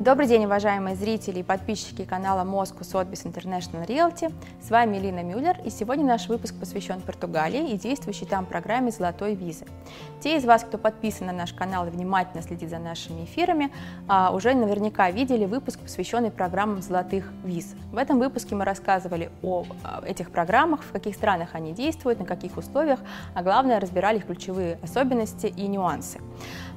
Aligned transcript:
Добрый 0.00 0.26
день, 0.28 0.46
уважаемые 0.46 0.96
зрители 0.96 1.40
и 1.40 1.42
подписчики 1.42 2.06
канала 2.06 2.42
Moscow 2.42 2.80
Sotheby's 2.80 3.30
International 3.30 3.86
Realty. 3.86 4.32
С 4.62 4.70
вами 4.70 4.96
Лина 4.96 5.22
Мюллер, 5.22 5.58
и 5.62 5.68
сегодня 5.68 6.06
наш 6.06 6.26
выпуск 6.26 6.54
посвящен 6.58 7.02
Португалии 7.02 7.72
и 7.72 7.76
действующей 7.76 8.26
там 8.26 8.46
программе 8.46 8.92
«Золотой 8.92 9.34
визы». 9.34 9.66
Те 10.22 10.38
из 10.38 10.46
вас, 10.46 10.64
кто 10.64 10.78
подписан 10.78 11.26
на 11.26 11.34
наш 11.34 11.52
канал 11.52 11.86
и 11.86 11.90
внимательно 11.90 12.42
следит 12.42 12.70
за 12.70 12.78
нашими 12.78 13.24
эфирами, 13.24 13.70
а, 14.08 14.30
уже 14.34 14.54
наверняка 14.54 15.10
видели 15.10 15.44
выпуск, 15.44 15.78
посвященный 15.80 16.30
программам 16.30 16.80
«Золотых 16.80 17.30
виз». 17.44 17.74
В 17.92 17.98
этом 17.98 18.20
выпуске 18.20 18.54
мы 18.54 18.64
рассказывали 18.64 19.30
о 19.42 19.66
а, 19.84 20.02
этих 20.06 20.30
программах, 20.30 20.80
в 20.80 20.92
каких 20.92 21.14
странах 21.14 21.50
они 21.52 21.74
действуют, 21.74 22.20
на 22.20 22.24
каких 22.24 22.56
условиях, 22.56 23.00
а 23.34 23.42
главное, 23.42 23.78
разбирали 23.78 24.16
их 24.16 24.24
ключевые 24.24 24.78
особенности 24.82 25.48
и 25.48 25.66
нюансы. 25.66 26.20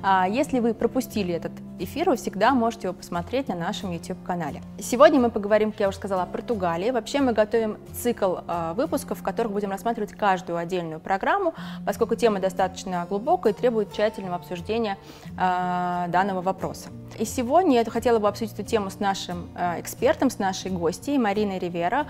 А, 0.02 0.28
если 0.28 0.60
вы 0.60 0.74
пропустили 0.74 1.34
этот 1.34 1.54
эфир, 1.84 2.10
вы 2.10 2.16
всегда 2.16 2.54
можете 2.54 2.88
его 2.88 2.94
посмотреть 2.94 3.48
на 3.48 3.56
нашем 3.56 3.92
YouTube-канале. 3.92 4.62
Сегодня 4.80 5.20
мы 5.20 5.30
поговорим, 5.30 5.72
как 5.72 5.82
я 5.82 5.88
уже 5.90 5.98
сказала, 5.98 6.24
о 6.24 6.26
Португалии. 6.26 6.92
Вообще 6.92 7.20
мы 7.20 7.34
готовим 7.34 7.78
цикл 7.94 8.38
а, 8.48 8.74
выпусков, 8.74 9.20
в 9.20 9.24
которых 9.24 9.52
будем 9.52 9.72
рассматривать 9.72 10.14
каждую 10.14 10.58
отдельную 10.58 11.00
программу, 11.00 11.54
поскольку 11.86 12.16
тема 12.16 12.40
достаточно 12.40 13.06
глубокая 13.08 13.54
и 13.54 13.56
требует 13.56 13.94
тщательного 13.94 14.36
обсуждения 14.36 14.98
а, 15.38 16.08
данного 16.08 16.42
вопроса. 16.42 16.90
И 17.20 17.26
сегодня 17.26 17.76
я 17.76 17.86
хотела 17.86 18.20
бы 18.20 18.28
обсудить 18.28 18.54
эту 18.54 18.64
тему 18.64 18.90
с 18.90 19.00
нашим 19.00 19.50
экспертом, 19.78 20.32
с 20.32 20.40
нашей 20.40 20.72
гостьей 20.72 21.20
Мариной 21.20 21.60
Ривера, 21.60 22.08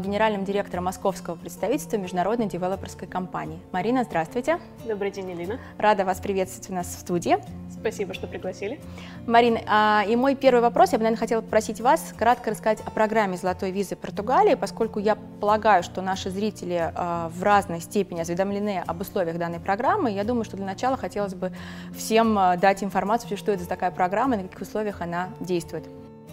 генеральным 0.00 0.44
директором 0.44 0.84
московского 0.84 1.36
представительства 1.36 1.98
Международной 1.98 2.46
девелоперской 2.46 3.06
компании. 3.06 3.60
Марина, 3.70 4.02
здравствуйте. 4.02 4.58
Добрый 4.84 5.12
день, 5.12 5.30
Элина. 5.32 5.60
Рада 5.78 6.04
вас 6.04 6.18
приветствовать 6.18 6.68
у 6.68 6.74
нас 6.74 6.88
в 6.88 6.98
студии. 6.98 7.38
Спасибо, 7.80 8.12
что 8.12 8.26
пригласили. 8.26 8.80
Марина, 9.26 9.60
а, 9.66 10.04
и 10.08 10.16
мой 10.16 10.34
первый 10.34 10.60
вопрос, 10.60 10.92
я 10.92 10.98
бы, 10.98 11.04
наверное, 11.04 11.20
хотела 11.20 11.40
попросить 11.40 11.80
вас 11.80 12.14
кратко 12.16 12.50
рассказать 12.50 12.80
о 12.84 12.90
программе 12.90 13.36
«Золотой 13.36 13.70
визы 13.70 13.96
Португалии», 13.96 14.54
поскольку 14.54 14.98
я 14.98 15.16
полагаю, 15.40 15.82
что 15.82 16.02
наши 16.02 16.30
зрители 16.30 16.92
а, 16.94 17.28
в 17.28 17.42
разной 17.42 17.80
степени 17.80 18.20
осведомлены 18.20 18.82
об 18.86 19.00
условиях 19.00 19.38
данной 19.38 19.60
программы. 19.60 20.10
Я 20.10 20.24
думаю, 20.24 20.44
что 20.44 20.56
для 20.56 20.66
начала 20.66 20.96
хотелось 20.96 21.34
бы 21.34 21.52
всем 21.94 22.38
а, 22.38 22.56
дать 22.56 22.82
информацию, 22.82 23.36
что 23.36 23.52
это 23.52 23.62
за 23.62 23.68
такая 23.68 23.90
программа 23.90 24.34
и 24.34 24.38
на 24.38 24.44
каких 24.44 24.62
условиях 24.62 25.00
она 25.00 25.28
действует. 25.40 25.84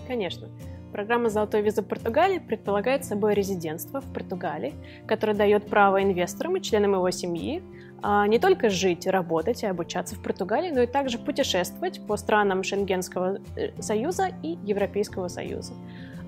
Конечно. 0.08 0.48
Программа 0.92 1.30
«Золотой 1.30 1.62
виза 1.62 1.84
Португалии» 1.84 2.40
предполагает 2.40 3.04
собой 3.04 3.34
резидентство 3.34 4.00
в 4.00 4.14
Португалии, 4.14 4.74
которое 5.06 5.34
дает 5.34 5.68
право 5.68 6.02
инвесторам 6.02 6.56
и 6.56 6.62
членам 6.62 6.94
его 6.94 7.12
семьи 7.12 7.62
не 8.04 8.40
только 8.40 8.70
жить, 8.70 9.08
работать 9.08 9.64
и 9.64 9.66
обучаться 9.66 10.16
в 10.16 10.22
Португалии, 10.22 10.72
но 10.72 10.82
и 10.84 10.88
также 10.88 11.18
путешествовать 11.18 12.00
по 12.06 12.18
странам 12.18 12.64
Шенгенского 12.64 13.40
э, 13.56 13.82
союза 13.82 14.30
и 14.44 14.58
Европейского 14.64 15.28
союза. 15.28 15.74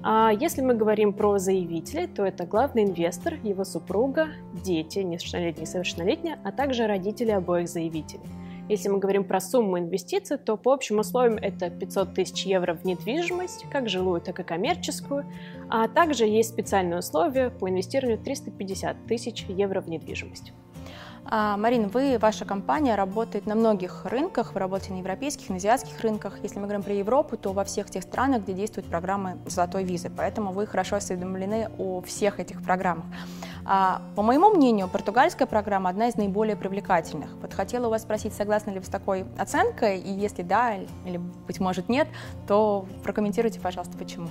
А 0.02 0.32
если 0.32 0.62
мы 0.62 0.76
говорим 0.76 1.14
про 1.14 1.38
заявителей, 1.38 2.08
то 2.08 2.26
это 2.26 2.46
главный 2.46 2.84
инвестор, 2.84 3.34
его 3.44 3.66
супруга, 3.66 4.30
дети, 4.64 5.00
несовершеннолетние 5.00 5.64
и 5.64 5.68
совершеннолетние, 5.68 6.40
а 6.44 6.52
также 6.52 6.88
родители 6.88 7.32
обоих 7.32 7.68
заявителей. 7.68 8.24
Если 8.70 8.88
мы 8.88 9.00
говорим 9.00 9.24
про 9.24 9.42
сумму 9.42 9.80
инвестиций, 9.80 10.38
то 10.38 10.56
по 10.56 10.74
общим 10.74 11.00
условиям 11.00 11.38
это 11.38 11.72
500 11.72 12.14
тысяч 12.14 12.46
евро 12.46 12.76
в 12.76 12.86
недвижимость, 12.86 13.66
как 13.72 13.90
жилую, 13.90 14.22
так 14.22 14.40
и 14.40 14.44
коммерческую, 14.44 15.26
а 15.70 15.88
также 15.88 16.26
есть 16.26 16.50
специальные 16.50 17.00
условия 17.00 17.50
по 17.50 17.68
инвестированию 17.68 18.20
350 18.20 19.08
тысяч 19.08 19.46
евро 19.50 19.82
в 19.82 19.90
недвижимость. 19.90 20.54
А, 21.32 21.58
Марин, 21.58 21.90
вы, 21.90 22.18
ваша 22.18 22.44
компания 22.44 22.96
работает 22.96 23.46
на 23.46 23.54
многих 23.54 24.04
рынках, 24.06 24.54
вы 24.54 24.60
работаете 24.60 24.94
на 24.94 24.98
европейских, 24.98 25.50
на 25.50 25.58
азиатских 25.58 26.00
рынках. 26.02 26.40
Если 26.42 26.58
мы 26.58 26.64
говорим 26.64 26.82
про 26.82 26.92
Европу, 26.94 27.38
то 27.38 27.54
во 27.54 27.64
всех 27.64 27.92
тех 27.92 28.02
странах, 28.02 28.42
где 28.42 28.54
действуют 28.54 28.88
программы 28.88 29.38
золотой 29.46 29.84
визы, 29.84 30.10
поэтому 30.10 30.52
вы 30.52 30.66
хорошо 30.66 30.96
осведомлены 30.96 31.70
о 31.78 32.02
всех 32.02 32.40
этих 32.40 32.64
программах. 32.64 33.06
А, 33.64 34.02
по 34.16 34.24
моему 34.24 34.50
мнению, 34.50 34.88
португальская 34.88 35.48
программа 35.48 35.92
одна 35.92 36.08
из 36.08 36.16
наиболее 36.16 36.56
привлекательных. 36.56 37.30
Вот 37.40 37.54
хотела 37.54 37.86
у 37.86 37.90
вас 37.92 38.02
спросить, 38.02 38.34
согласны 38.34 38.72
ли 38.72 38.80
вы 38.80 38.86
с 38.86 38.90
такой 38.90 39.26
оценкой, 39.38 40.00
и 40.00 40.12
если 40.12 40.42
да, 40.42 40.78
или, 41.06 41.18
быть 41.18 41.60
может, 41.60 41.90
нет, 41.90 42.08
то 42.48 42.88
прокомментируйте, 43.04 43.60
пожалуйста, 43.60 43.96
почему. 44.00 44.30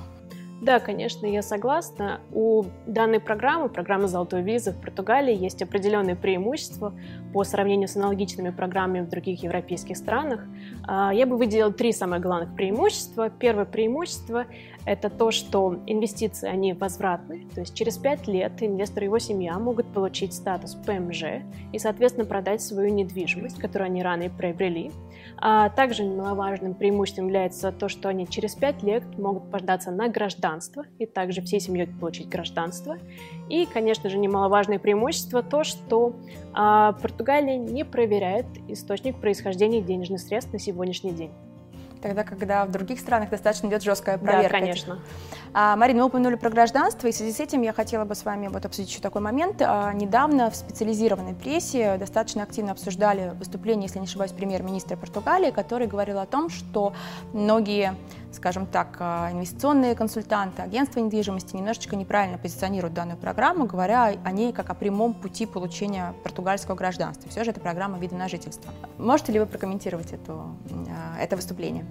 Да, 0.60 0.80
конечно, 0.80 1.24
я 1.24 1.40
согласна. 1.42 2.20
У 2.32 2.64
данной 2.86 3.20
программы, 3.20 3.68
программы 3.68 4.08
«Золотой 4.08 4.42
визы» 4.42 4.72
в 4.72 4.80
Португалии, 4.80 5.36
есть 5.36 5.62
определенные 5.62 6.16
преимущества 6.16 6.92
по 7.32 7.44
сравнению 7.44 7.86
с 7.86 7.94
аналогичными 7.94 8.50
программами 8.50 9.02
в 9.02 9.08
других 9.08 9.42
европейских 9.44 9.96
странах. 9.96 10.44
А, 10.84 11.14
я 11.14 11.26
бы 11.26 11.36
выделила 11.36 11.72
три 11.72 11.92
самых 11.92 12.22
главных 12.22 12.56
преимущества. 12.56 13.30
Первое 13.30 13.66
преимущество 13.66 14.46
это 14.84 15.10
то, 15.10 15.30
что 15.30 15.80
инвестиции, 15.86 16.48
они 16.48 16.72
возвратны, 16.72 17.46
то 17.54 17.60
есть 17.60 17.74
через 17.74 17.98
5 17.98 18.26
лет 18.26 18.52
инвестор 18.62 19.02
и 19.02 19.06
его 19.06 19.18
семья 19.18 19.58
могут 19.58 19.86
получить 19.92 20.32
статус 20.32 20.74
ПМЖ 20.74 21.42
и, 21.72 21.78
соответственно, 21.78 22.24
продать 22.24 22.62
свою 22.62 22.88
недвижимость, 22.94 23.58
которую 23.58 23.86
они 23.86 24.02
ранее 24.02 24.30
приобрели. 24.30 24.90
А 25.36 25.68
также 25.68 26.04
немаловажным 26.04 26.72
преимуществом 26.74 27.26
является 27.26 27.70
то, 27.70 27.90
что 27.90 28.08
они 28.08 28.26
через 28.26 28.54
5 28.54 28.82
лет 28.82 29.18
могут 29.18 29.50
податься 29.50 29.90
на 29.90 30.08
гражданство 30.08 30.47
и 30.98 31.06
также 31.06 31.42
всей 31.42 31.60
семьей 31.60 31.86
получить 32.00 32.28
гражданство. 32.28 32.98
И, 33.48 33.66
конечно 33.66 34.08
же, 34.08 34.18
немаловажное 34.18 34.78
преимущество 34.78 35.42
то, 35.42 35.64
что 35.64 36.16
а, 36.52 36.92
Португалия 36.92 37.56
не 37.56 37.84
проверяет 37.84 38.46
источник 38.68 39.20
происхождения 39.20 39.80
денежных 39.80 40.20
средств 40.20 40.52
на 40.52 40.58
сегодняшний 40.58 41.12
день 41.12 41.30
тогда, 42.00 42.24
когда 42.24 42.64
в 42.64 42.70
других 42.70 43.00
странах 43.00 43.30
достаточно 43.30 43.66
идет 43.68 43.82
жесткая 43.82 44.18
проверка. 44.18 44.52
Да, 44.52 44.60
конечно. 44.60 44.98
А, 45.52 45.76
Марина, 45.76 46.00
мы 46.00 46.06
упомянули 46.06 46.36
про 46.36 46.50
гражданство, 46.50 47.06
и 47.06 47.12
в 47.12 47.14
связи 47.14 47.32
с 47.32 47.40
этим 47.40 47.62
я 47.62 47.72
хотела 47.72 48.04
бы 48.04 48.14
с 48.14 48.24
вами 48.24 48.48
вот 48.48 48.64
обсудить 48.64 48.90
еще 48.90 49.00
такой 49.00 49.20
момент. 49.20 49.60
А, 49.60 49.92
недавно 49.92 50.50
в 50.50 50.56
специализированной 50.56 51.34
прессе 51.34 51.96
достаточно 51.98 52.42
активно 52.42 52.72
обсуждали 52.72 53.32
выступление, 53.34 53.84
если 53.84 53.98
не 53.98 54.04
ошибаюсь, 54.04 54.32
премьер-министра 54.32 54.96
Португалии, 54.96 55.50
который 55.50 55.86
говорил 55.86 56.18
о 56.18 56.26
том, 56.26 56.48
что 56.50 56.94
многие 57.32 57.94
скажем 58.32 58.66
так, 58.66 58.96
а, 59.00 59.30
инвестиционные 59.32 59.94
консультанты, 59.94 60.62
агентства 60.62 61.00
недвижимости 61.00 61.56
немножечко 61.56 61.96
неправильно 61.96 62.38
позиционируют 62.38 62.94
данную 62.94 63.18
программу, 63.18 63.66
говоря 63.66 64.14
о 64.22 64.32
ней 64.32 64.52
как 64.52 64.70
о 64.70 64.74
прямом 64.74 65.14
пути 65.14 65.46
получения 65.46 66.14
португальского 66.22 66.74
гражданства. 66.74 67.30
Все 67.30 67.44
же 67.44 67.50
это 67.50 67.60
программа 67.60 67.98
вида 67.98 68.16
на 68.16 68.28
жительство. 68.28 68.72
Можете 68.98 69.32
ли 69.32 69.40
вы 69.40 69.46
прокомментировать 69.46 70.12
эту, 70.12 70.56
а, 70.88 71.18
это 71.20 71.36
выступление? 71.36 71.84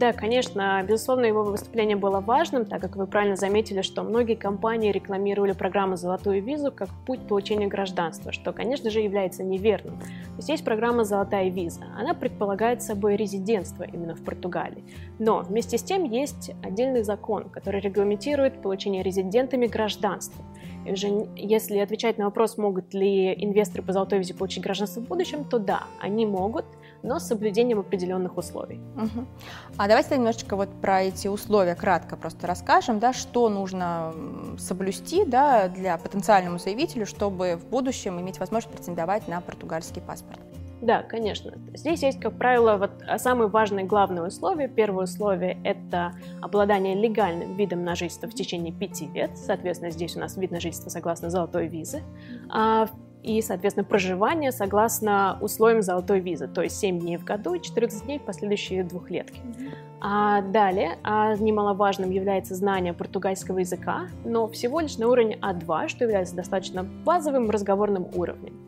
Да, 0.00 0.14
конечно, 0.14 0.82
безусловно, 0.82 1.26
его 1.26 1.44
выступление 1.44 1.94
было 1.94 2.20
важным, 2.20 2.64
так 2.64 2.80
как 2.80 2.96
вы 2.96 3.06
правильно 3.06 3.36
заметили, 3.36 3.82
что 3.82 4.02
многие 4.02 4.34
компании 4.34 4.92
рекламировали 4.92 5.52
программу 5.52 5.96
«Золотую 5.96 6.42
визу» 6.42 6.72
как 6.72 6.88
путь 7.04 7.28
получения 7.28 7.66
гражданства, 7.66 8.32
что, 8.32 8.54
конечно 8.54 8.88
же, 8.88 9.00
является 9.00 9.44
неверным. 9.44 9.98
То 9.98 10.36
есть 10.38 10.48
есть 10.48 10.64
программа 10.64 11.04
«Золотая 11.04 11.50
виза». 11.50 11.82
Она 11.98 12.14
предполагает 12.14 12.82
собой 12.82 13.16
резидентство 13.16 13.82
именно 13.82 14.14
в 14.14 14.24
Португалии. 14.24 14.82
Но 15.18 15.40
вместе 15.40 15.76
с 15.76 15.82
тем 15.82 16.04
есть 16.04 16.50
отдельный 16.62 17.02
закон, 17.02 17.50
который 17.50 17.82
регламентирует 17.82 18.62
получение 18.62 19.02
резидентами 19.02 19.66
гражданства. 19.66 20.42
И 20.86 20.92
уже 20.92 21.28
если 21.36 21.76
отвечать 21.76 22.16
на 22.16 22.24
вопрос, 22.24 22.56
могут 22.56 22.94
ли 22.94 23.34
инвесторы 23.34 23.82
по 23.82 23.92
золотой 23.92 24.20
визе 24.20 24.32
получить 24.32 24.62
гражданство 24.62 25.02
в 25.02 25.08
будущем, 25.08 25.44
то 25.44 25.58
да, 25.58 25.82
они 26.00 26.24
могут, 26.24 26.64
но 27.02 27.18
с 27.18 27.26
соблюдением 27.26 27.80
определенных 27.80 28.36
условий. 28.36 28.80
Угу. 28.96 29.26
А 29.76 29.88
давайте 29.88 30.16
немножечко 30.16 30.56
вот 30.56 30.68
про 30.80 31.02
эти 31.02 31.28
условия 31.28 31.74
кратко 31.74 32.16
просто 32.16 32.46
расскажем, 32.46 32.98
да, 32.98 33.12
что 33.12 33.48
нужно 33.48 34.14
соблюсти 34.58 35.24
да, 35.24 35.68
для 35.68 35.96
потенциальному 35.98 36.58
заявителю, 36.58 37.06
чтобы 37.06 37.56
в 37.56 37.66
будущем 37.66 38.20
иметь 38.20 38.38
возможность 38.38 38.74
претендовать 38.74 39.28
на 39.28 39.40
португальский 39.40 40.02
паспорт. 40.02 40.40
Да, 40.80 41.02
конечно. 41.02 41.52
Здесь 41.74 42.02
есть, 42.02 42.20
как 42.20 42.38
правило, 42.38 42.76
вот 42.78 42.90
самые 43.20 43.48
важные 43.48 43.84
главные 43.84 44.26
условия. 44.26 44.66
Первое 44.66 45.04
условие– 45.04 45.60
это 45.64 46.14
обладание 46.40 46.94
легальным 46.94 47.54
видом 47.54 47.84
на 47.84 47.94
жительство 47.94 48.28
в 48.28 48.34
течение 48.34 48.72
пяти 48.72 49.06
лет. 49.08 49.36
Соответственно, 49.36 49.90
здесь 49.90 50.16
у 50.16 50.20
нас 50.20 50.36
вид 50.38 50.50
на 50.50 50.58
жительство 50.58 50.88
согласно 50.88 51.28
золотой 51.28 51.68
визы. 51.68 52.02
А 52.48 52.88
и, 53.22 53.42
соответственно, 53.42 53.84
проживание 53.84 54.52
согласно 54.52 55.38
условиям 55.40 55.82
золотой 55.82 56.20
визы, 56.20 56.48
то 56.48 56.62
есть 56.62 56.78
7 56.78 57.00
дней 57.00 57.16
в 57.16 57.24
году 57.24 57.54
и 57.54 57.60
14 57.60 58.04
дней 58.04 58.18
в 58.18 58.22
последующие 58.22 58.84
двухлетки. 58.84 59.40
Mm-hmm. 59.40 59.70
А 60.02 60.40
далее, 60.40 60.96
а 61.02 61.34
немаловажным 61.36 62.10
является 62.10 62.54
знание 62.54 62.94
португальского 62.94 63.58
языка, 63.58 64.08
но 64.24 64.48
всего 64.48 64.80
лишь 64.80 64.96
на 64.96 65.08
уровне 65.08 65.38
А2, 65.42 65.88
что 65.88 66.04
является 66.04 66.34
достаточно 66.34 66.84
базовым 66.84 67.50
разговорным 67.50 68.06
уровнем. 68.14 68.59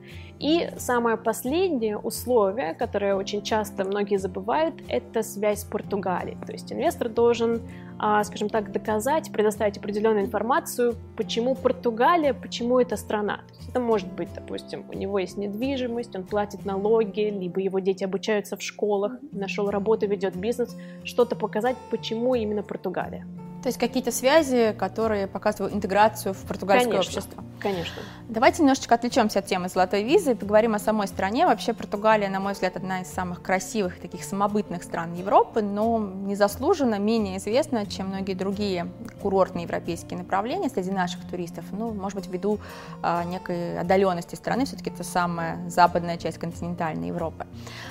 И 0.42 0.70
самое 0.76 1.16
последнее 1.16 1.96
условие, 1.96 2.74
которое 2.74 3.14
очень 3.14 3.42
часто 3.42 3.84
многие 3.84 4.16
забывают, 4.16 4.74
это 4.88 5.22
связь 5.22 5.60
с 5.60 5.64
Португалией. 5.64 6.36
То 6.44 6.52
есть 6.52 6.72
инвестор 6.72 7.08
должен, 7.08 7.62
а, 7.96 8.24
скажем 8.24 8.48
так, 8.48 8.72
доказать, 8.72 9.30
предоставить 9.30 9.78
определенную 9.78 10.24
информацию, 10.24 10.96
почему 11.16 11.54
Португалия, 11.54 12.34
почему 12.34 12.80
эта 12.80 12.96
страна. 12.96 13.36
То 13.36 13.54
есть 13.58 13.68
это 13.68 13.78
может 13.78 14.12
быть, 14.12 14.30
допустим, 14.34 14.84
у 14.92 14.98
него 14.98 15.20
есть 15.20 15.36
недвижимость, 15.36 16.16
он 16.16 16.24
платит 16.24 16.64
налоги, 16.64 17.20
либо 17.20 17.60
его 17.60 17.78
дети 17.78 18.02
обучаются 18.02 18.56
в 18.56 18.62
школах, 18.62 19.12
нашел 19.30 19.70
работу, 19.70 20.08
ведет 20.08 20.34
бизнес, 20.34 20.76
что-то 21.04 21.36
показать, 21.36 21.76
почему 21.88 22.34
именно 22.34 22.64
Португалия. 22.64 23.24
То 23.62 23.68
есть 23.68 23.78
какие-то 23.78 24.10
связи, 24.10 24.74
которые 24.76 25.28
показывают 25.28 25.72
интеграцию 25.74 26.34
в 26.34 26.42
португальское 26.42 26.90
конечно, 26.90 27.18
общество. 27.18 27.44
Конечно. 27.60 28.02
Давайте 28.28 28.62
немножечко 28.62 28.96
отвлечемся 28.96 29.38
от 29.38 29.46
темы 29.46 29.68
золотой 29.68 30.02
визы 30.02 30.32
и 30.32 30.34
поговорим 30.34 30.74
о 30.74 30.80
самой 30.80 31.06
стране. 31.06 31.46
Вообще 31.46 31.72
Португалия, 31.72 32.28
на 32.28 32.40
мой 32.40 32.54
взгляд, 32.54 32.76
одна 32.76 33.02
из 33.02 33.06
самых 33.06 33.40
красивых, 33.40 34.00
таких 34.00 34.24
самобытных 34.24 34.82
стран 34.82 35.14
Европы, 35.14 35.62
но 35.62 35.98
незаслуженно 36.00 36.98
менее 36.98 37.38
известна, 37.38 37.86
чем 37.86 38.08
многие 38.08 38.34
другие 38.34 38.88
курортные 39.22 39.62
европейские 39.62 40.18
направления 40.18 40.68
среди 40.68 40.90
наших 40.90 41.24
туристов. 41.30 41.64
Ну, 41.70 41.92
может 41.92 42.18
быть, 42.18 42.28
ввиду 42.28 42.58
а, 43.00 43.22
некой 43.22 43.78
отдаленности 43.78 44.34
страны, 44.34 44.64
все-таки 44.64 44.90
это 44.90 45.04
самая 45.04 45.68
западная 45.68 46.16
часть 46.16 46.38
континентальной 46.38 47.08
Европы. 47.08 47.46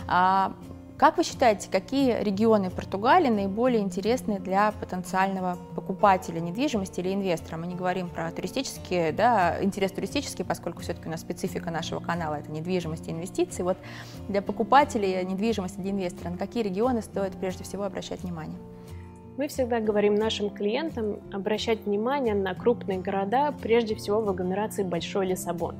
А, 0.07 0.53
как 1.01 1.18
вы 1.18 1.24
считаете, 1.24 1.68
какие 1.71 2.21
регионы 2.21 2.69
Португалии 2.69 3.30
наиболее 3.30 3.81
интересны 3.81 4.39
для 4.39 4.71
потенциального 4.71 5.57
покупателя 5.74 6.39
недвижимости 6.39 7.00
или 7.00 7.12
инвестора? 7.12 7.57
Мы 7.57 7.65
не 7.65 7.74
говорим 7.74 8.07
про 8.07 8.30
туристические, 8.30 9.12
да, 9.12 9.57
интерес 9.63 9.94
туристический, 9.94 10.45
поскольку 10.45 10.83
все-таки 10.83 11.07
у 11.07 11.09
нас 11.12 11.21
специфика 11.21 11.71
нашего 11.71 12.01
канала 12.01 12.36
это 12.36 12.51
недвижимость 12.51 13.07
и 13.07 13.12
инвестиции. 13.13 13.63
Вот 13.63 13.77
для 14.30 14.44
покупателей 14.44 15.25
недвижимости, 15.25 15.80
для 15.80 15.89
инвестора, 15.89 16.30
на 16.30 16.38
какие 16.38 16.62
регионы 16.62 17.01
стоит 17.01 17.33
прежде 17.33 17.63
всего 17.63 17.83
обращать 17.83 18.21
внимание? 18.21 18.59
Мы 19.38 19.48
всегда 19.48 19.80
говорим 19.80 20.16
нашим 20.16 20.50
клиентам 20.50 21.19
обращать 21.31 21.86
внимание 21.86 22.36
на 22.36 22.54
крупные 22.54 23.00
города, 23.00 23.54
прежде 23.62 23.95
всего 23.95 24.19
в 24.22 24.28
агломерации 24.28 24.83
Большой 24.83 25.28
Лиссабон. 25.28 25.75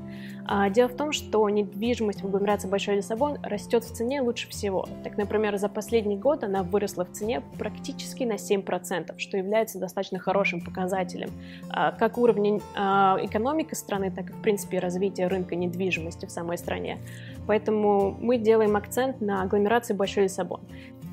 А, 0.46 0.70
дело 0.70 0.88
в 0.88 0.96
том, 0.96 1.12
что 1.12 1.48
недвижимость 1.50 2.22
в 2.22 2.26
агломерации 2.26 2.68
Большой 2.68 2.96
Лиссабон 2.96 3.36
растет 3.42 3.84
в 3.84 3.92
цене 3.92 4.22
лучше 4.22 4.48
всего. 4.48 4.88
Так, 5.04 5.18
например, 5.18 5.58
за 5.58 5.68
последний 5.68 6.16
год 6.16 6.44
она 6.44 6.62
выросла 6.62 7.04
в 7.04 7.12
цене 7.12 7.42
практически 7.58 8.24
на 8.24 8.34
7%, 8.34 9.18
что 9.18 9.36
является 9.36 9.78
достаточно 9.78 10.18
хорошим 10.18 10.62
показателем 10.62 11.30
а, 11.68 11.92
как 11.92 12.16
уровня 12.16 12.58
а, 12.74 13.18
экономики 13.20 13.74
страны, 13.74 14.10
так 14.10 14.30
и, 14.30 14.32
в 14.32 14.40
принципе, 14.40 14.78
развития 14.78 15.26
рынка 15.26 15.56
недвижимости 15.56 16.24
в 16.24 16.30
самой 16.30 16.56
стране. 16.56 16.98
Поэтому 17.46 18.16
мы 18.18 18.38
делаем 18.38 18.76
акцент 18.76 19.20
на 19.20 19.42
агломерации 19.42 19.92
Большой 19.92 20.24
Лиссабон. 20.24 20.60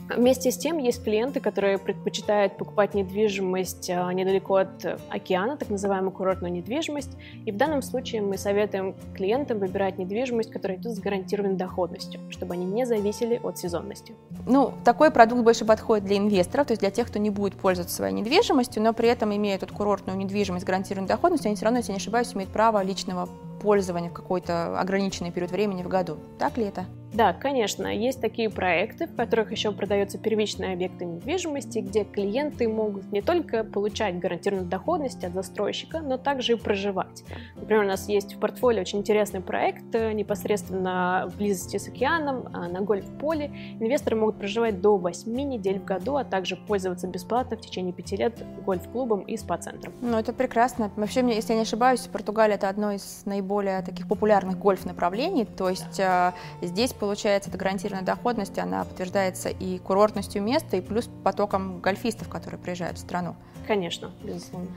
Вместе 0.10 0.52
с 0.52 0.58
тем 0.58 0.78
есть 0.78 1.04
клиенты, 1.04 1.40
которые 1.40 1.78
предпочитают 1.78 2.58
покупать 2.58 2.94
недвижимость 2.94 3.90
а, 3.90 4.12
недалеко 4.12 4.56
от 4.56 4.86
океана, 5.10 5.56
так 5.56 5.70
называемую 5.70 6.12
курортную 6.12 6.52
недвижимость. 6.52 7.12
И 7.46 7.52
в 7.52 7.58
данном 7.58 7.82
случае 7.82 8.22
мы 8.22 8.38
советуем 8.38 8.96
клиентам 9.14 9.60
выбирать 9.60 9.98
недвижимость, 9.98 10.52
которая 10.52 10.78
идет 10.78 10.96
с 10.96 11.00
гарантированной 11.00 11.56
доходностью, 11.56 12.20
чтобы 12.30 12.54
они 12.54 12.66
не 12.66 12.86
зависели 12.86 13.40
от 13.44 13.58
сезонности. 13.58 14.16
Ну, 14.48 14.74
такой 14.84 15.12
продукт 15.12 15.44
больше 15.44 15.66
подходит 15.66 16.06
для 16.06 16.18
инвесторов, 16.18 16.68
то 16.68 16.72
есть 16.72 16.82
для 16.82 16.92
тех, 16.92 17.08
кто 17.08 17.20
не 17.20 17.30
будет 17.30 17.54
пользоваться 17.56 17.96
своей 17.96 18.14
недвижимостью, 18.14 18.82
но 18.82 18.94
при 18.94 19.10
этом 19.10 19.36
имея 19.36 19.56
эту 19.56 19.74
курортную 19.74 20.18
недвижимость 20.18 20.64
с 20.64 20.68
гарантированной 20.68 21.08
доходностью, 21.08 21.50
они 21.50 21.56
все 21.56 21.66
равно, 21.66 21.80
если 21.80 21.92
не 21.92 21.98
ошибаюсь, 21.98 22.34
имеют 22.34 22.52
право 22.52 22.82
личного 22.84 23.30
пользования 23.62 24.10
в 24.10 24.14
какой-то 24.14 24.80
ограниченный 24.80 25.32
период 25.32 25.52
времени 25.52 25.84
в 25.84 25.88
году. 25.88 26.18
Так 26.38 26.58
ли 26.58 26.66
это? 26.66 26.86
Да, 27.14 27.34
конечно, 27.34 27.88
есть 27.88 28.22
такие 28.22 28.50
проекты, 28.50 29.08
в 29.08 29.16
которых 29.16 29.52
еще 29.52 29.72
продаются 29.72 30.18
первичные 30.18 30.74
объекты 30.74 31.06
недвижимости, 31.06 31.80
где 31.80 32.04
клиенты 32.04 32.68
могут 32.68 33.12
не 33.12 33.22
только 33.22 33.64
получать 33.64 34.20
гарантированную 34.20 34.70
доходность 34.70 35.24
от 35.24 35.34
застройщика, 35.34 36.02
но 36.02 36.18
также 36.18 36.54
и 36.54 36.56
проживать. 36.56 37.24
Например, 37.56 37.84
у 37.84 37.88
нас 37.88 38.08
есть 38.08 38.36
в 38.36 38.40
портфолио 38.40 38.82
очень 38.82 39.00
интересный 39.00 39.42
проект 39.42 39.84
э, 39.94 40.12
непосредственно 40.14 41.28
в 41.28 41.38
близости 41.38 41.78
с 41.78 41.88
океаном, 41.88 42.48
а, 42.54 42.68
на 42.68 42.82
гольф-поле. 42.82 43.52
Инвесторы 43.80 44.16
могут 44.16 44.38
проживать 44.38 44.80
до 44.80 44.98
8 44.98 45.32
недель 45.32 45.80
в 45.80 45.86
году, 45.86 46.16
а 46.16 46.24
также 46.24 46.56
пользоваться 46.56 47.08
бесплатно 47.08 47.58
в 47.58 47.62
течение 47.62 47.94
5 47.94 48.12
лет 48.14 48.44
гольф-клубом 48.66 49.22
и 49.22 49.36
спа-центром. 49.36 49.94
Ну, 50.02 50.18
это 50.18 50.32
прекрасно. 50.32 50.92
Вообще, 50.96 51.22
если 51.22 51.54
я 51.54 51.58
не 51.58 51.64
ошибаюсь, 51.64 52.02
Португалия– 52.02 52.56
это 52.56 52.70
одно 52.70 52.92
из 52.92 53.24
наиболее 53.26 53.82
таких 53.82 54.08
популярных 54.08 54.60
гольф-направлений, 54.60 55.46
то 55.46 55.70
есть 55.70 55.98
да. 55.98 56.34
здесь 56.62 56.94
получается, 57.00 57.50
эта 57.50 57.58
гарантированная 57.58 58.06
доходность, 58.06 58.58
она 58.60 58.84
подтверждается 58.84 59.50
и 59.50 59.80
курортностью 59.80 60.42
места, 60.42 60.78
и 60.78 60.82
плюс 60.82 61.10
потоком 61.24 61.80
гольфистов, 61.80 62.30
которые 62.30 62.60
приезжают 62.60 62.98
в 62.98 63.02
страну. 63.02 63.36
Конечно, 63.68 64.12
безусловно. 64.24 64.70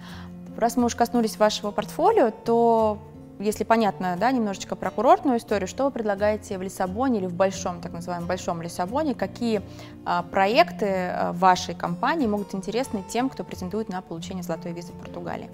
Раз 0.57 0.77
мы 0.77 0.85
уже 0.85 0.97
коснулись 0.97 1.39
вашего 1.39 1.71
портфолио, 1.71 2.31
то 2.31 2.99
если 3.39 3.65
понятно, 3.65 4.17
да, 4.19 4.31
немножечко 4.31 4.77
про 4.77 4.91
курортную 4.91 5.39
историю, 5.39 5.67
что 5.67 5.85
вы 5.85 5.91
предлагаете 5.91 6.59
в 6.59 6.63
Лиссабоне 6.63 7.19
или 7.19 7.27
в 7.27 7.35
большом, 7.35 7.81
так 7.81 7.93
называемом 7.93 8.29
большом 8.29 8.63
Лиссабоне, 8.63 9.15
какие 9.15 9.63
а, 10.05 10.23
проекты 10.23 10.87
а, 10.87 11.33
вашей 11.33 11.75
компании 11.75 12.27
могут 12.27 12.55
интересны 12.55 13.03
тем, 13.09 13.29
кто 13.29 13.45
претендует 13.45 13.89
на 13.89 14.01
получение 14.01 14.43
золотой 14.43 14.73
визы 14.73 14.93
в 14.93 14.97
Португалии? 14.97 15.51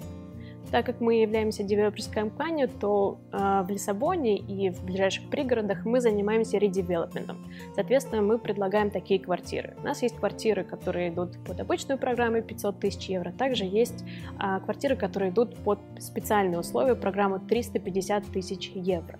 Так 0.71 0.85
как 0.85 1.01
мы 1.01 1.15
являемся 1.15 1.63
девелоперской 1.63 2.13
компанией, 2.13 2.67
то 2.67 3.17
э, 3.31 3.63
в 3.63 3.69
Лиссабоне 3.69 4.37
и 4.37 4.69
в 4.69 4.83
ближайших 4.83 5.27
пригородах 5.29 5.83
мы 5.83 5.99
занимаемся 5.99 6.57
редевелопментом. 6.57 7.37
Соответственно, 7.73 8.21
мы 8.21 8.37
предлагаем 8.37 8.91
такие 8.91 9.19
квартиры. 9.19 9.75
У 9.81 9.85
нас 9.85 10.03
есть 10.03 10.15
квартиры, 10.15 10.63
которые 10.63 11.09
идут 11.09 11.43
под 11.43 11.59
обычную 11.59 11.97
программу 11.97 12.43
500 12.43 12.79
тысяч 12.79 13.09
евро. 13.09 13.31
Также 13.31 13.63
есть 13.65 14.03
э, 14.39 14.59
квартиры, 14.63 14.95
которые 14.95 15.31
идут 15.31 15.55
под 15.57 15.79
специальные 15.99 16.59
условия, 16.59 16.93
программу 16.93 17.39
350 17.39 18.25
тысяч 18.25 18.69
евро. 18.75 19.17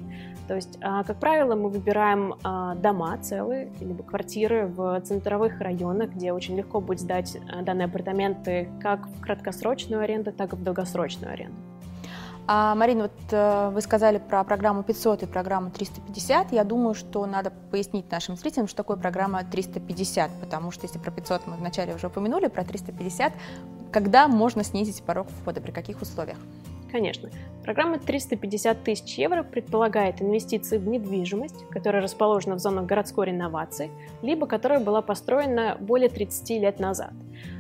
То 0.48 0.56
есть, 0.56 0.78
э, 0.82 1.04
как 1.06 1.20
правило, 1.20 1.56
мы 1.56 1.70
выбираем 1.70 2.34
э, 2.34 2.76
дома 2.80 3.18
целые, 3.18 3.72
либо 3.80 4.04
квартиры 4.04 4.68
в 4.68 5.02
центровых 5.02 5.60
районах, 5.62 6.12
где 6.12 6.32
очень 6.32 6.56
легко 6.58 6.80
будет 6.80 7.00
сдать 7.00 7.36
э, 7.36 7.64
данные 7.64 7.86
апартаменты 7.86 8.70
как 8.82 9.08
в 9.08 9.22
краткосрочную 9.22 10.04
аренду, 10.04 10.32
так 10.32 10.54
и 10.54 10.56
в 10.56 10.64
долгосрочную 10.64 11.34
аренду 11.34 11.39
аренду. 11.40 11.70
А, 12.52 12.74
Марина, 12.74 13.04
вот 13.04 13.12
э, 13.30 13.70
вы 13.70 13.80
сказали 13.82 14.18
про 14.18 14.44
программу 14.44 14.82
500 14.82 15.22
и 15.22 15.26
программу 15.28 15.70
350. 15.70 16.52
Я 16.52 16.64
думаю, 16.64 16.96
что 16.96 17.24
надо 17.28 17.52
пояснить 17.70 18.10
нашим 18.10 18.38
зрителям, 18.38 18.68
что 18.68 18.78
такое 18.78 18.98
программа 18.98 19.44
350, 19.44 20.32
потому 20.42 20.72
что 20.72 20.88
если 20.88 20.98
про 20.98 21.12
500 21.12 21.46
мы 21.46 21.58
вначале 21.58 21.94
уже 21.94 22.08
упомянули, 22.08 22.48
про 22.48 22.64
350, 22.64 23.34
когда 23.92 24.28
можно 24.28 24.64
снизить 24.64 25.04
порог 25.04 25.28
входа, 25.30 25.62
при 25.62 25.70
каких 25.70 26.02
условиях? 26.02 26.40
Конечно. 26.92 27.30
Программа 27.64 28.00
350 28.00 28.84
тысяч 28.84 29.20
евро 29.20 29.44
предполагает 29.44 30.20
инвестиции 30.22 30.80
в 30.80 30.88
недвижимость, 30.88 31.70
которая 31.70 32.02
расположена 32.02 32.56
в 32.56 32.60
зонах 32.60 32.88
городской 32.88 33.28
реновации, 33.28 33.92
либо 34.24 34.48
которая 34.48 34.80
была 34.80 35.04
построена 35.04 35.78
более 35.80 36.10
30 36.10 36.50
лет 36.62 36.80
назад. 36.80 37.12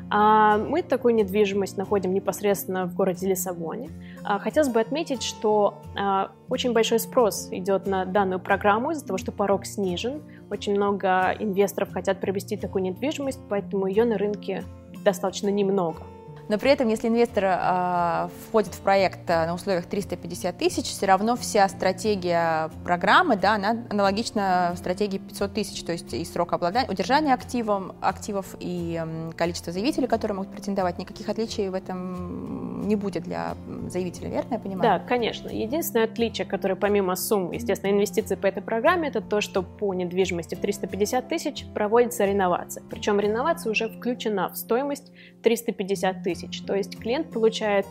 А 0.09 0.57
мы 0.57 0.81
такую 0.81 1.13
недвижимость 1.15 1.77
находим 1.77 2.13
непосредственно 2.13 2.85
в 2.85 2.95
городе 2.95 3.27
Лиссабоне. 3.27 3.89
А, 4.23 4.39
хотелось 4.39 4.69
бы 4.69 4.79
отметить, 4.79 5.21
что 5.21 5.75
а, 5.95 6.31
очень 6.49 6.73
большой 6.73 6.99
спрос 6.99 7.49
идет 7.51 7.85
на 7.85 8.05
данную 8.05 8.39
программу 8.39 8.91
из-за 8.91 9.05
того, 9.05 9.17
что 9.17 9.31
порог 9.31 9.65
снижен. 9.65 10.21
Очень 10.49 10.75
много 10.75 11.35
инвесторов 11.39 11.91
хотят 11.91 12.19
приобрести 12.19 12.57
такую 12.57 12.83
недвижимость, 12.83 13.39
поэтому 13.49 13.85
ее 13.85 14.05
на 14.05 14.17
рынке 14.17 14.63
достаточно 15.03 15.49
немного. 15.49 16.01
Но 16.49 16.57
при 16.57 16.71
этом, 16.71 16.87
если 16.87 17.07
инвестор 17.07 17.43
э, 17.45 18.29
входит 18.47 18.73
в 18.73 18.81
проект 18.81 19.29
на 19.29 19.53
условиях 19.53 19.85
350 19.85 20.57
тысяч, 20.57 20.85
все 20.85 21.05
равно 21.05 21.35
вся 21.35 21.69
стратегия 21.69 22.71
программы, 22.83 23.35
да, 23.35 23.53
она 23.53 23.85
аналогична 23.89 24.73
стратегии 24.75 25.19
500 25.19 25.53
тысяч, 25.53 25.83
то 25.83 25.91
есть 25.91 26.11
и 26.11 26.25
срок 26.25 26.53
обладания, 26.53 26.89
удержания 26.89 27.35
активом, 27.35 27.93
активов 28.01 28.55
и 28.59 28.99
количество 29.37 29.71
заявителей, 29.71 30.07
которые 30.07 30.37
могут 30.37 30.51
претендовать, 30.51 30.97
никаких 30.97 31.29
отличий 31.29 31.69
в 31.69 31.75
этом 31.75 32.87
не 32.87 32.95
будет 32.95 33.23
для 33.23 33.55
заявителя, 33.87 34.29
верно 34.29 34.55
я 34.55 34.59
понимаю? 34.59 34.81
Да, 34.81 34.99
конечно. 34.99 35.49
Единственное 35.49 36.05
отличие, 36.05 36.47
которое 36.47 36.75
помимо 36.75 37.15
сумм, 37.15 37.51
естественно, 37.51 37.91
инвестиций 37.91 38.37
по 38.37 38.47
этой 38.47 38.63
программе, 38.63 39.09
это 39.09 39.21
то, 39.21 39.39
что 39.39 39.61
по 39.61 39.93
недвижимости 39.93 40.55
в 40.55 40.59
350 40.59 41.29
тысяч 41.29 41.65
проводится 41.75 42.25
реновация. 42.25 42.83
Причем 42.89 43.19
реновация 43.19 43.71
уже 43.71 43.87
включена 43.87 44.49
в 44.49 44.57
стоимость 44.57 45.11
350 45.43 46.23
тысяч 46.23 46.38
тысяч. 46.39 46.61
То 46.61 46.75
есть 46.75 46.97
клиент 46.97 47.31
получает 47.31 47.85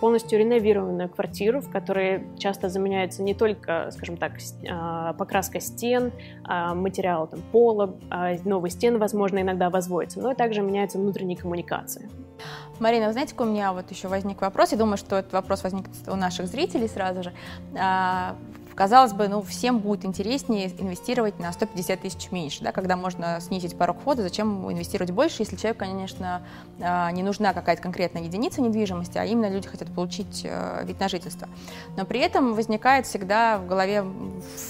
полностью 0.00 0.38
реновированную 0.38 1.08
квартиру, 1.08 1.60
в 1.60 1.70
которой 1.70 2.24
часто 2.36 2.68
заменяется 2.68 3.22
не 3.22 3.34
только, 3.34 3.90
скажем 3.92 4.16
так, 4.16 4.32
а, 4.68 5.12
покраска 5.12 5.60
стен, 5.60 6.12
а, 6.44 6.74
материал 6.74 7.28
там, 7.28 7.40
пола, 7.52 7.94
а 8.10 8.34
новые 8.44 8.70
стены, 8.70 8.98
возможно, 8.98 9.40
иногда 9.40 9.70
возводятся, 9.70 10.20
но 10.20 10.34
также 10.34 10.62
меняются 10.62 10.98
внутренние 10.98 11.36
коммуникации. 11.36 12.08
Марина, 12.80 13.06
вы 13.06 13.12
знаете, 13.12 13.34
у 13.38 13.44
меня 13.44 13.72
вот 13.72 13.90
еще 13.92 14.08
возник 14.08 14.40
вопрос? 14.40 14.72
Я 14.72 14.78
думаю, 14.78 14.96
что 14.96 15.16
этот 15.16 15.32
вопрос 15.34 15.62
возник 15.62 15.84
у 16.08 16.16
наших 16.16 16.48
зрителей 16.48 16.88
сразу 16.88 17.22
же 17.22 17.32
Казалось 18.74 19.12
бы, 19.12 19.28
ну, 19.28 19.42
всем 19.42 19.78
будет 19.78 20.04
интереснее 20.04 20.70
инвестировать 20.80 21.38
на 21.38 21.52
150 21.52 22.00
тысяч 22.00 22.30
меньше, 22.30 22.62
да, 22.62 22.72
когда 22.72 22.96
можно 22.96 23.40
снизить 23.40 23.76
порог 23.76 24.00
входа, 24.00 24.22
зачем 24.22 24.70
инвестировать 24.70 25.10
больше, 25.10 25.42
если 25.42 25.56
человеку, 25.56 25.80
конечно, 25.80 26.42
а, 26.80 27.10
не 27.12 27.22
нужна 27.22 27.52
какая-то 27.52 27.82
конкретная 27.82 28.22
единица 28.22 28.60
недвижимости, 28.60 29.18
а 29.18 29.24
именно 29.24 29.48
люди 29.50 29.68
хотят 29.68 29.92
получить 29.94 30.42
э, 30.44 30.84
вид 30.84 30.98
на 31.00 31.08
жительство. 31.08 31.48
Но 31.96 32.04
при 32.04 32.20
этом 32.20 32.54
возникает 32.54 33.06
всегда 33.06 33.58
в 33.58 33.66
голове 33.66 34.04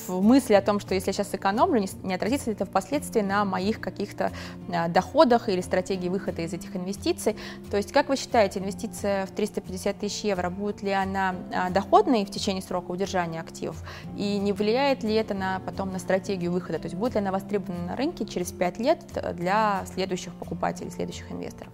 мысли 0.08 0.54
о 0.54 0.62
том, 0.62 0.80
что 0.80 0.94
если 0.94 1.10
я 1.10 1.12
сейчас 1.12 1.30
сэкономлю, 1.30 1.84
не 2.02 2.14
отразится 2.14 2.50
ли 2.50 2.56
это 2.56 2.64
впоследствии 2.64 3.20
на 3.20 3.44
моих 3.44 3.80
каких-то 3.80 4.32
а, 4.72 4.88
доходах 4.88 5.48
или 5.48 5.60
стратегии 5.60 6.08
выхода 6.08 6.42
из 6.42 6.52
этих 6.52 6.74
инвестиций. 6.76 7.36
То 7.70 7.76
есть, 7.76 7.92
как 7.92 8.08
вы 8.08 8.16
считаете, 8.16 8.60
инвестиция 8.60 9.26
в 9.26 9.30
350 9.30 9.98
тысяч 9.98 10.24
евро, 10.24 10.50
будет 10.50 10.82
ли 10.82 10.90
она 10.90 11.34
а, 11.52 11.70
доходной 11.70 12.24
в 12.24 12.30
течение 12.30 12.62
срока 12.62 12.90
удержания 12.90 13.40
активов? 13.40 13.82
И 14.16 14.38
не 14.38 14.52
влияет 14.52 15.02
ли 15.02 15.14
это 15.14 15.34
на, 15.34 15.60
потом 15.60 15.92
на 15.92 15.98
стратегию 15.98 16.52
выхода? 16.52 16.78
То 16.78 16.84
есть 16.84 16.94
будет 16.96 17.14
ли 17.14 17.20
она 17.20 17.32
востребована 17.32 17.86
на 17.86 17.96
рынке 17.96 18.24
через 18.24 18.52
5 18.52 18.78
лет 18.78 19.00
для 19.34 19.84
следующих 19.92 20.34
покупателей, 20.34 20.90
следующих 20.90 21.30
инвесторов? 21.30 21.72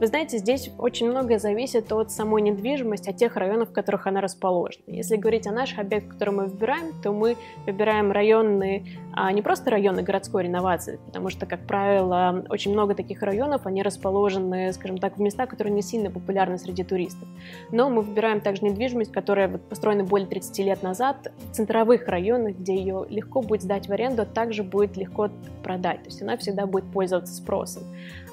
Вы 0.00 0.06
знаете, 0.06 0.38
здесь 0.38 0.70
очень 0.78 1.10
многое 1.10 1.38
зависит 1.38 1.92
от 1.92 2.10
самой 2.10 2.40
недвижимости, 2.40 3.10
от 3.10 3.18
тех 3.18 3.36
районов, 3.36 3.68
в 3.68 3.72
которых 3.72 4.06
она 4.06 4.22
расположена. 4.22 4.82
Если 4.86 5.16
говорить 5.16 5.46
о 5.46 5.52
наших 5.52 5.78
объектах, 5.78 6.14
которые 6.14 6.36
мы 6.36 6.46
выбираем, 6.46 6.94
то 7.02 7.12
мы 7.12 7.36
выбираем 7.66 8.10
районные, 8.10 8.86
а 9.12 9.30
не 9.30 9.42
просто 9.42 9.70
районы 9.70 10.02
городской 10.02 10.44
реновации, 10.44 10.98
потому 11.04 11.28
что, 11.28 11.44
как 11.44 11.66
правило, 11.66 12.46
очень 12.48 12.72
много 12.72 12.94
таких 12.94 13.20
районов, 13.20 13.66
они 13.66 13.82
расположены, 13.82 14.72
скажем 14.72 14.96
так, 14.96 15.18
в 15.18 15.20
местах, 15.20 15.50
которые 15.50 15.74
не 15.74 15.82
сильно 15.82 16.10
популярны 16.10 16.56
среди 16.56 16.82
туристов. 16.82 17.28
Но 17.70 17.90
мы 17.90 18.00
выбираем 18.00 18.40
также 18.40 18.64
недвижимость, 18.64 19.12
которая 19.12 19.48
построена 19.58 20.04
более 20.04 20.28
30 20.28 20.58
лет 20.60 20.82
назад, 20.82 21.30
в 21.50 21.54
центровых 21.54 22.08
районах, 22.08 22.56
где 22.56 22.74
ее 22.74 23.04
легко 23.10 23.42
будет 23.42 23.60
сдать 23.60 23.86
в 23.86 23.92
аренду, 23.92 24.22
а 24.22 24.24
также 24.24 24.62
будет 24.62 24.96
легко 24.96 25.28
продать. 25.62 26.04
То 26.04 26.06
есть 26.06 26.22
она 26.22 26.38
всегда 26.38 26.64
будет 26.64 26.90
пользоваться 26.90 27.34
спросом. 27.34 27.82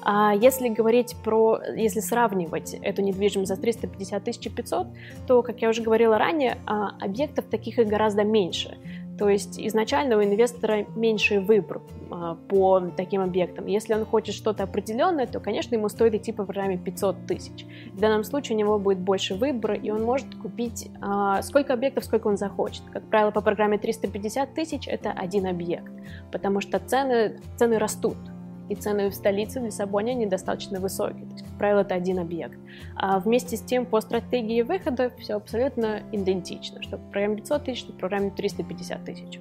А 0.02 0.34
если 0.34 0.68
говорить 0.68 1.16
про, 1.24 1.60
если 1.76 2.00
сравнивать 2.00 2.74
эту 2.74 3.02
недвижимость 3.02 3.48
за 3.48 3.60
350 3.60 4.24
тысяч 4.24 4.50
500, 4.50 4.86
то, 5.26 5.42
как 5.42 5.60
я 5.60 5.68
уже 5.68 5.82
говорила 5.82 6.18
ранее, 6.18 6.58
а, 6.66 6.90
объектов 7.00 7.46
таких 7.46 7.78
и 7.78 7.84
гораздо 7.84 8.24
меньше. 8.24 8.78
То 9.18 9.28
есть 9.28 9.58
изначально 9.58 10.16
у 10.16 10.22
инвестора 10.22 10.86
меньший 10.94 11.40
выбор 11.40 11.82
а, 12.10 12.36
по 12.48 12.80
таким 12.96 13.20
объектам. 13.20 13.66
Если 13.66 13.92
он 13.92 14.04
хочет 14.04 14.34
что-то 14.34 14.62
определенное, 14.62 15.26
то, 15.26 15.40
конечно, 15.40 15.74
ему 15.74 15.88
стоит 15.88 16.14
идти 16.14 16.30
по 16.30 16.44
программе 16.44 16.78
500 16.78 17.26
тысяч. 17.26 17.66
В 17.92 17.98
данном 18.00 18.22
случае 18.22 18.56
у 18.56 18.58
него 18.60 18.78
будет 18.78 18.98
больше 18.98 19.34
выбора, 19.34 19.74
и 19.74 19.90
он 19.90 20.04
может 20.04 20.32
купить 20.36 20.88
а, 21.00 21.42
сколько 21.42 21.74
объектов, 21.74 22.04
сколько 22.04 22.28
он 22.28 22.36
захочет. 22.36 22.82
Как 22.92 23.02
правило, 23.04 23.32
по 23.32 23.40
программе 23.40 23.78
350 23.78 24.54
тысяч 24.54 24.86
это 24.86 25.10
один 25.10 25.46
объект, 25.46 25.92
потому 26.30 26.60
что 26.60 26.78
цены, 26.78 27.40
цены 27.56 27.78
растут 27.78 28.16
и 28.68 28.74
цены 28.74 29.10
в 29.10 29.14
столице, 29.14 29.60
в 29.60 29.64
Лиссабоне, 29.64 30.14
недостаточно 30.14 30.80
высокие. 30.80 31.26
То 31.26 31.32
есть, 31.32 31.44
как 31.44 31.58
правило, 31.58 31.80
это 31.80 31.94
один 31.94 32.18
объект. 32.18 32.58
А 32.96 33.18
вместе 33.18 33.56
с 33.56 33.60
тем, 33.60 33.86
по 33.86 34.00
стратегии 34.00 34.62
выхода 34.62 35.10
все 35.18 35.34
абсолютно 35.34 36.02
идентично, 36.12 36.82
что 36.82 36.96
в 36.96 37.10
программе 37.10 37.36
500 37.36 37.64
тысяч, 37.64 37.80
что 37.80 37.92
в 37.92 37.96
программе 37.96 38.30
350 38.30 39.04
тысяч. 39.04 39.40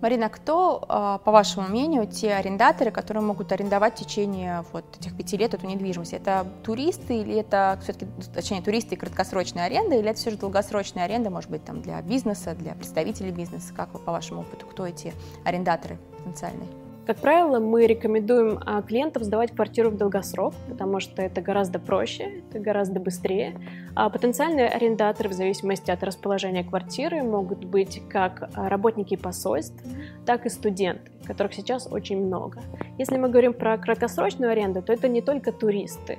Марина, 0.00 0.28
кто, 0.28 0.84
а, 0.88 1.18
по 1.18 1.32
вашему 1.32 1.66
мнению, 1.68 2.06
те 2.06 2.34
арендаторы, 2.34 2.92
которые 2.92 3.22
могут 3.22 3.50
арендовать 3.50 3.96
в 3.96 4.04
течение 4.04 4.64
вот 4.72 4.84
этих 4.98 5.16
пяти 5.16 5.36
лет 5.36 5.54
эту 5.54 5.66
недвижимость? 5.66 6.12
Это 6.12 6.46
туристы 6.62 7.20
или 7.20 7.34
это 7.34 7.78
все-таки, 7.82 8.06
точнее, 8.32 8.62
туристы 8.62 8.94
и 8.94 8.98
краткосрочная 8.98 9.64
аренда, 9.64 9.96
или 9.96 10.08
это 10.08 10.18
все 10.18 10.30
же 10.30 10.36
долгосрочная 10.36 11.04
аренда, 11.04 11.30
может 11.30 11.50
быть, 11.50 11.64
там 11.64 11.82
для 11.82 12.00
бизнеса, 12.00 12.54
для 12.54 12.74
представителей 12.74 13.32
бизнеса? 13.32 13.72
Как 13.74 13.92
вы, 13.92 13.98
по 13.98 14.12
вашему 14.12 14.42
опыту, 14.42 14.66
кто 14.66 14.86
эти 14.86 15.12
арендаторы 15.44 15.98
потенциальные? 16.18 16.87
Как 17.08 17.16
правило, 17.20 17.58
мы 17.58 17.86
рекомендуем 17.86 18.58
а, 18.66 18.82
клиентам 18.82 19.24
сдавать 19.24 19.52
квартиру 19.52 19.88
в 19.88 19.96
долгосрок, 19.96 20.52
потому 20.68 21.00
что 21.00 21.22
это 21.22 21.40
гораздо 21.40 21.78
проще, 21.78 22.42
это 22.50 22.58
гораздо 22.58 23.00
быстрее. 23.00 23.58
А 23.94 24.10
потенциальные 24.10 24.68
арендаторы, 24.68 25.30
в 25.30 25.32
зависимости 25.32 25.90
от 25.90 26.02
расположения 26.02 26.64
квартиры, 26.64 27.22
могут 27.22 27.64
быть 27.64 28.02
как 28.10 28.50
работники 28.54 29.16
посольств, 29.16 29.82
так 30.26 30.44
и 30.44 30.50
студенты, 30.50 31.10
которых 31.26 31.54
сейчас 31.54 31.88
очень 31.90 32.22
много. 32.26 32.60
Если 32.98 33.16
мы 33.16 33.30
говорим 33.30 33.54
про 33.54 33.78
краткосрочную 33.78 34.52
аренду, 34.52 34.82
то 34.82 34.92
это 34.92 35.08
не 35.08 35.22
только 35.22 35.50
туристы. 35.50 36.18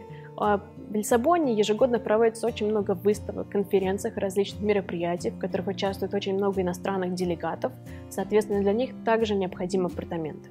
В 0.90 0.96
Лиссабоне 0.96 1.54
ежегодно 1.54 2.00
проводится 2.00 2.48
очень 2.48 2.68
много 2.68 2.96
выставок, 2.96 3.50
конференций, 3.50 4.12
различных 4.16 4.62
мероприятий, 4.62 5.30
в 5.30 5.38
которых 5.38 5.68
участвует 5.68 6.16
очень 6.16 6.34
много 6.34 6.64
иностранных 6.64 7.14
делегатов. 7.14 7.72
Соответственно, 8.10 8.62
для 8.62 8.74
них 8.74 8.90
также 9.06 9.36
необходимы 9.36 9.86
апартаменты. 9.86 10.50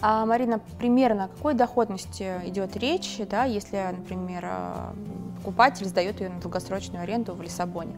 А, 0.00 0.24
Марина, 0.24 0.60
примерно 0.78 1.24
о 1.24 1.28
какой 1.28 1.54
доходности 1.54 2.34
идет 2.44 2.76
речь, 2.76 3.18
да, 3.28 3.44
если, 3.44 3.78
например, 3.90 4.44
а, 4.44 4.94
покупатель 5.38 5.86
сдает 5.86 6.20
ее 6.20 6.28
на 6.28 6.40
долгосрочную 6.40 7.02
аренду 7.02 7.34
в 7.34 7.42
Лиссабоне? 7.42 7.96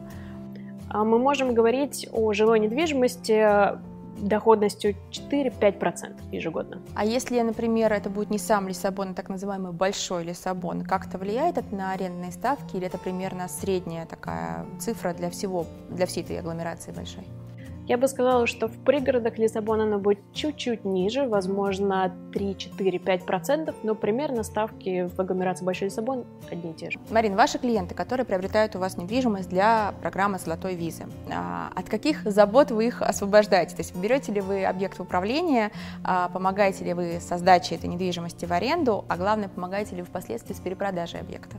А, 0.89 1.03
мы 1.03 1.19
можем 1.19 1.53
говорить 1.53 2.07
о 2.11 2.33
жилой 2.33 2.59
недвижимости 2.61 3.77
доходностью 4.19 4.95
4-5% 5.11 6.31
ежегодно. 6.31 6.81
А 6.95 7.05
если, 7.05 7.39
например, 7.41 7.93
это 7.93 8.09
будет 8.09 8.29
не 8.29 8.37
сам 8.37 8.67
Лиссабон, 8.67 9.09
а 9.09 9.13
так 9.13 9.29
называемый 9.29 9.71
большой 9.71 10.23
Лиссабон, 10.23 10.83
как-то 10.83 11.17
влияет 11.17 11.57
это 11.57 11.73
на 11.73 11.91
арендные 11.91 12.31
ставки 12.31 12.75
или 12.75 12.87
это 12.87 12.97
примерно 12.97 13.47
средняя 13.47 14.05
такая 14.05 14.65
цифра 14.79 15.13
для 15.13 15.29
всего, 15.29 15.65
для 15.89 16.05
всей 16.05 16.23
этой 16.23 16.39
агломерации 16.39 16.91
большой? 16.91 17.25
Я 17.89 17.97
бы 17.97 18.07
сказала, 18.07 18.45
что 18.45 18.67
в 18.67 18.77
пригородах 18.83 19.39
Лиссабона 19.39 19.85
она 19.85 19.97
будет 19.97 20.19
чуть-чуть 20.31 20.85
ниже, 20.85 21.27
возможно, 21.27 22.13
3, 22.31 22.55
4, 22.55 22.99
5%, 22.99 23.75
но 23.81 23.95
примерно 23.95 24.43
ставки 24.43 25.07
в 25.07 25.19
агломерации 25.19 25.65
Большой 25.65 25.87
Лиссабон 25.87 26.23
одни 26.51 26.69
и 26.69 26.73
те 26.75 26.91
же. 26.91 26.99
Марин, 27.09 27.35
ваши 27.35 27.57
клиенты, 27.57 27.95
которые 27.95 28.27
приобретают 28.27 28.75
у 28.75 28.79
вас 28.79 28.95
недвижимость 28.95 29.49
для 29.49 29.95
программы 30.01 30.37
«Золотой 30.37 30.75
визы», 30.75 31.05
а, 31.33 31.71
от 31.75 31.89
каких 31.89 32.21
забот 32.25 32.69
вы 32.69 32.85
их 32.85 33.01
освобождаете? 33.01 33.75
То 33.75 33.81
есть 33.81 33.95
берете 33.95 34.33
ли 34.33 34.41
вы 34.41 34.65
объект 34.65 34.99
в 34.99 35.01
управление, 35.01 35.71
а, 36.03 36.29
помогаете 36.29 36.85
ли 36.85 36.93
вы 36.93 37.19
с 37.19 37.35
сдачей 37.39 37.75
этой 37.75 37.89
недвижимости 37.89 38.45
в 38.45 38.53
аренду, 38.53 39.03
а 39.09 39.17
главное, 39.17 39.49
помогаете 39.49 39.95
ли 39.95 40.03
вы 40.03 40.07
впоследствии 40.07 40.53
с 40.53 40.59
перепродажей 40.59 41.21
объекта? 41.21 41.57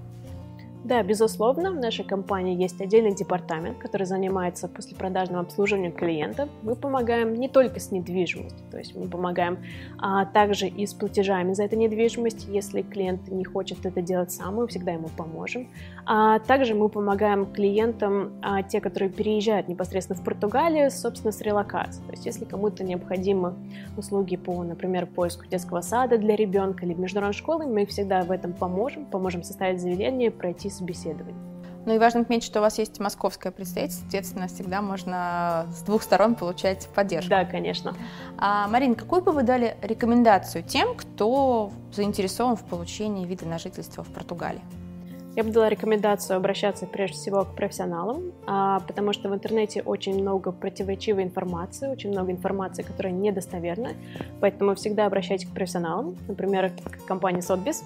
Да, 0.91 1.05
безусловно, 1.05 1.71
в 1.71 1.77
нашей 1.77 2.05
компании 2.05 2.61
есть 2.61 2.81
отдельный 2.81 3.15
департамент, 3.15 3.79
который 3.79 4.09
занимается 4.09 4.67
послепродажным 4.67 5.39
обслуживанием 5.39 5.93
клиентов. 5.93 6.49
Мы 6.63 6.75
помогаем 6.75 7.35
не 7.35 7.49
только 7.49 7.79
с 7.79 7.93
недвижимостью, 7.93 8.67
то 8.73 8.77
есть 8.77 8.97
мы 8.97 9.07
помогаем 9.07 9.59
а, 10.01 10.25
также 10.25 10.67
и 10.67 10.85
с 10.85 10.93
платежами 10.93 11.53
за 11.53 11.63
эту 11.63 11.77
недвижимость. 11.77 12.49
Если 12.49 12.83
клиент 12.83 13.29
не 13.29 13.45
хочет 13.45 13.87
это 13.87 14.03
делать 14.03 14.33
сам, 14.33 14.57
мы 14.57 14.67
всегда 14.67 14.91
ему 14.91 15.09
поможем. 15.17 15.69
А 16.07 16.41
также 16.41 16.75
мы 16.75 16.89
помогаем 16.89 17.47
клиентам, 17.47 18.33
а, 18.43 18.65
те, 18.65 18.81
которые 18.81 19.11
переезжают 19.11 19.69
непосредственно 19.69 20.21
в 20.21 20.25
Португалию, 20.25 20.91
собственно, 20.91 21.31
с 21.31 21.41
релокацией. 21.41 22.05
То 22.07 22.13
есть 22.15 22.27
если 22.27 22.45
кому-то 22.45 22.83
необходимы 22.83 23.55
услуги 23.97 24.37
по, 24.37 24.65
например, 24.65 25.07
поиску 25.07 25.47
детского 25.47 25.83
сада 25.83 26.19
для 26.19 26.35
ребенка 26.35 26.85
или 26.85 26.95
международной 26.95 27.39
школы, 27.39 27.67
мы 27.67 27.87
всегда 27.87 28.23
в 28.23 28.33
этом 28.33 28.53
поможем, 28.53 29.05
поможем 29.05 29.45
составить 29.45 29.81
заявление, 29.81 30.33
пройти 30.33 30.69
собеседований. 30.81 31.35
Ну 31.87 31.95
и 31.95 31.99
важно 31.99 32.21
отметить, 32.21 32.45
что 32.45 32.59
у 32.59 32.63
вас 32.63 32.79
есть 32.79 33.01
московское 33.01 33.53
представительство, 33.53 34.03
соответственно, 34.03 34.49
всегда 34.49 34.83
можно 34.83 35.67
с 35.73 35.83
двух 35.83 36.03
сторон 36.03 36.35
получать 36.35 36.87
поддержку. 36.95 37.31
Да, 37.31 37.45
конечно. 37.45 37.95
А, 38.37 38.69
Марин, 38.69 38.95
какую 38.95 39.23
бы 39.23 39.33
вы 39.33 39.45
дали 39.45 39.77
рекомендацию 39.81 40.63
тем, 40.63 40.95
кто 40.95 41.73
заинтересован 41.93 42.57
в 42.57 42.65
получении 42.65 43.25
вида 43.25 43.47
на 43.47 43.59
жительство 43.59 44.05
в 44.05 44.09
Португалии? 44.09 44.61
Я 45.37 45.45
бы 45.45 45.53
дала 45.53 45.69
рекомендацию 45.69 46.37
обращаться 46.37 46.87
прежде 46.87 47.17
всего 47.17 47.45
к 47.45 47.55
профессионалам, 47.55 48.33
а, 48.47 48.81
потому 48.81 49.13
что 49.13 49.29
в 49.29 49.35
интернете 49.35 49.81
очень 49.81 50.21
много 50.21 50.51
противоречивой 50.51 51.23
информации, 51.23 51.89
очень 51.89 52.11
много 52.11 52.33
информации, 52.33 52.83
которая 52.83 53.13
недостоверна, 53.13 53.91
поэтому 54.41 54.75
всегда 54.75 55.07
обращайтесь 55.07 55.49
к 55.49 55.55
профессионалам, 55.55 56.17
например, 56.27 56.73
к 56.73 57.07
компании 57.07 57.41
а, 57.41 57.85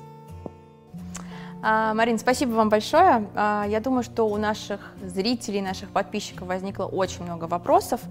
Марин, 1.64 2.18
спасибо 2.18 2.50
вам 2.50 2.68
большое. 2.68 3.26
А, 3.34 3.64
я 3.66 3.80
думаю, 3.80 4.02
что 4.02 4.28
у 4.28 4.36
наших 4.36 4.92
зрителей, 5.02 5.62
наших 5.62 5.88
подписчиков 5.88 6.46
возникло 6.46 6.84
очень 6.84 7.24
много 7.24 7.44
вопросов, 7.44 8.02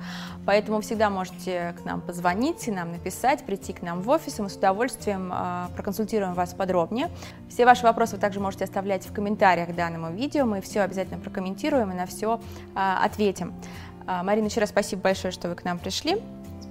поэтому 0.44 0.82
всегда 0.82 1.12
можете 1.12 1.76
к 1.80 1.86
нам 1.86 2.02
позвонить, 2.02 2.68
нам 2.68 2.92
написать, 2.92 3.46
прийти 3.46 3.74
к 3.74 3.84
нам 3.84 4.02
в 4.02 4.10
офис, 4.10 4.40
и 4.40 4.42
мы 4.42 4.50
с 4.50 4.56
удовольствием 4.56 5.30
а, 5.32 5.70
проконсультируем 5.76 6.34
вас 6.34 6.56
подробнее. 6.56 7.12
Все 7.48 7.66
ваши 7.66 7.84
вопросы 7.84 8.16
вы 8.16 8.22
также 8.22 8.40
можете 8.40 8.64
оставлять 8.64 9.06
в 9.06 9.14
комментариях 9.14 9.70
к 9.70 9.76
данному 9.76 10.12
видео, 10.12 10.46
мы 10.46 10.60
все 10.60 10.82
обязательно 10.82 11.20
прокомментируем 11.20 11.92
и 11.92 11.94
на 11.94 12.08
все 12.08 12.40
ответим. 12.74 13.54
Марина, 14.08 14.48
еще 14.48 14.62
раз 14.62 14.70
спасибо 14.70 15.04
большое, 15.04 15.32
что 15.32 15.48
вы 15.48 15.56
к 15.56 15.64
нам 15.64 15.78
пришли. 15.78 16.20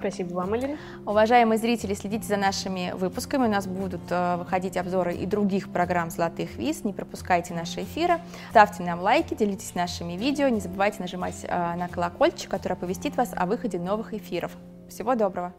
Спасибо 0.03 0.33
вам, 0.33 0.51
Алина. 0.51 0.77
Уважаемые 1.05 1.57
зрители, 1.57 1.93
следите 1.93 2.27
за 2.27 2.35
нашими 2.35 2.91
выпусками. 2.93 3.45
У 3.45 3.49
нас 3.49 3.65
будут 3.67 4.01
э, 4.09 4.35
выходить 4.35 4.75
обзоры 4.75 5.13
и 5.13 5.25
других 5.25 5.71
программ 5.71 6.09
«Золотых 6.09 6.57
виз». 6.57 6.83
Не 6.83 6.91
пропускайте 6.91 7.53
наши 7.53 7.83
эфиры. 7.83 8.19
Ставьте 8.49 8.83
нам 8.83 8.99
лайки, 8.99 9.33
делитесь 9.33 9.75
нашими 9.75 10.17
видео. 10.17 10.49
Не 10.49 10.59
забывайте 10.59 10.97
нажимать 10.99 11.45
э, 11.47 11.75
на 11.75 11.87
колокольчик, 11.87 12.51
который 12.51 12.73
оповестит 12.73 13.15
вас 13.15 13.31
о 13.33 13.45
выходе 13.45 13.79
новых 13.79 14.13
эфиров. 14.13 14.51
Всего 14.89 15.15
доброго! 15.15 15.53